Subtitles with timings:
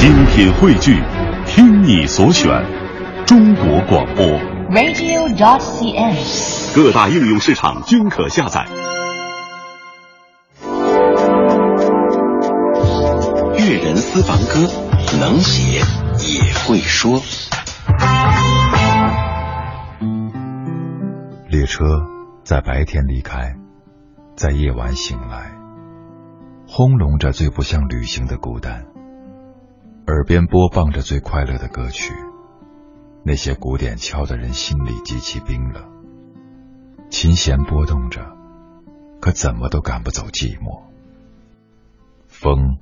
[0.00, 0.98] 精品汇聚，
[1.44, 2.48] 听你所选，
[3.26, 4.24] 中国广播。
[4.70, 6.74] radio.dot.cn，。
[6.74, 8.66] 各大应用市场均可下载。
[13.58, 14.66] 粤人私房歌，
[15.20, 15.82] 能写
[16.16, 17.20] 也会说。
[21.50, 21.84] 列车
[22.42, 23.54] 在白天离开，
[24.34, 25.52] 在夜晚醒来，
[26.66, 28.86] 轰隆着最不像旅行的孤单。
[30.10, 32.12] 耳边播放着最快乐的歌曲，
[33.24, 35.88] 那些鼓点敲的人心里极其冰冷。
[37.10, 38.20] 琴弦拨动着，
[39.20, 40.82] 可怎么都赶不走寂寞。
[42.26, 42.78] 风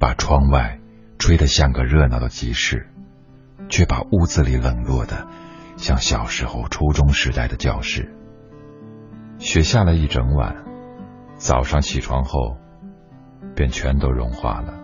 [0.00, 0.80] 把窗外
[1.18, 2.88] 吹得像个热闹的集市，
[3.68, 5.28] 却把屋子里冷落的
[5.76, 8.12] 像小时候初中时代的教室。
[9.38, 10.64] 雪下了一整晚，
[11.36, 12.56] 早上起床后，
[13.54, 14.81] 便全都融化了。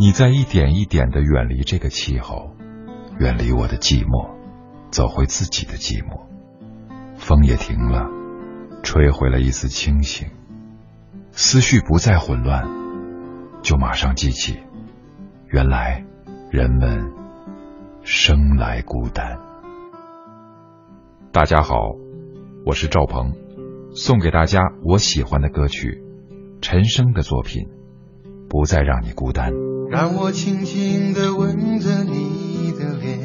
[0.00, 2.56] 你在一点一点的远离这个气候，
[3.18, 4.30] 远离我的寂寞，
[4.90, 6.22] 走回自己的寂寞。
[7.16, 8.08] 风也停了，
[8.82, 10.30] 吹回了一丝清醒，
[11.32, 12.66] 思绪不再混乱，
[13.60, 14.60] 就马上记起，
[15.48, 16.02] 原来
[16.50, 17.12] 人们
[18.02, 19.38] 生来孤单。
[21.30, 21.76] 大家好，
[22.64, 23.34] 我是赵鹏，
[23.94, 26.02] 送给大家我喜欢的歌曲，
[26.62, 27.64] 陈升的作品
[28.50, 29.52] 《不再让你孤单》。
[29.88, 33.18] 让我轻轻地吻着你的脸，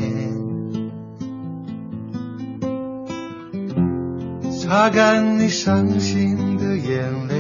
[4.52, 7.36] 擦干你伤心的眼泪，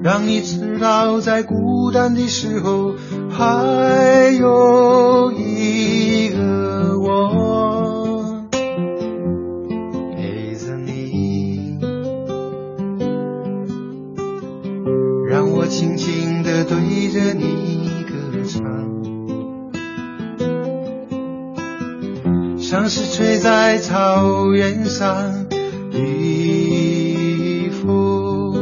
[0.00, 2.94] 让你知道在孤单的时候
[3.28, 5.49] 还有一
[22.70, 25.48] 像是吹在草原上
[25.90, 28.54] 的风，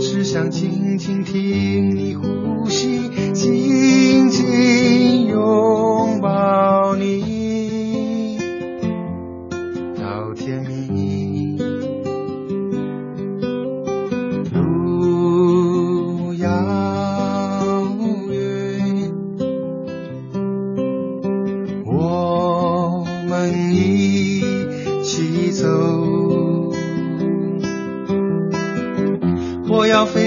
[0.00, 3.08] 只想静静听你呼吸，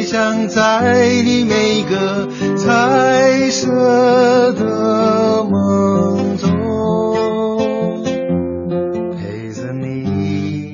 [0.09, 2.27] 想在你每个
[2.57, 8.03] 彩色的梦中，
[9.15, 10.73] 陪着你。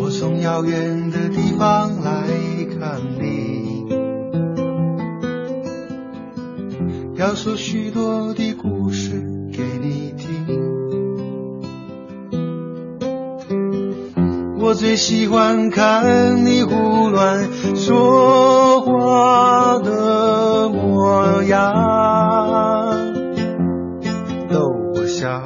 [0.00, 2.10] 我从遥远的地方来
[2.80, 3.84] 看你，
[7.16, 9.22] 要说许多的故事
[14.72, 17.46] 我最喜欢看你胡乱
[17.76, 21.74] 说话的模样，
[24.48, 25.42] 逗我笑。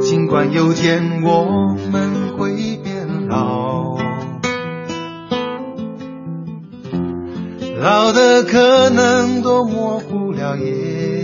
[0.00, 3.98] 尽管有天我们会变老，
[7.82, 11.17] 老的可能都模糊了眼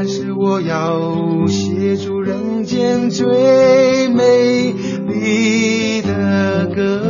[0.00, 4.72] 但是我要写出人间最美
[5.08, 7.02] 丽的歌，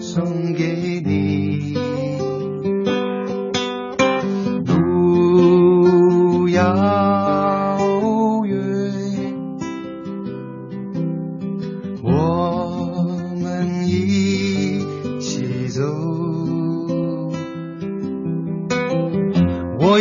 [0.00, 1.19] 送给你。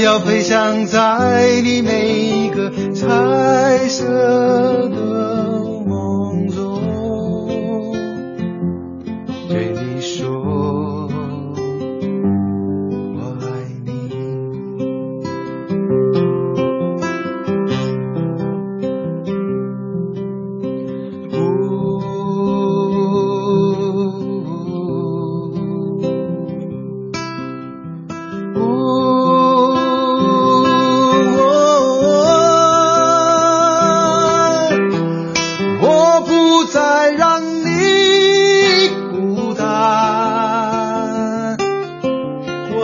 [0.10, 5.09] 要飞翔在你每一个彩色的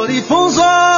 [0.08, 0.95] 的风霜